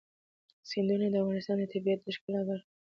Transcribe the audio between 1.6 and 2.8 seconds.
طبیعت د ښکلا برخه ده.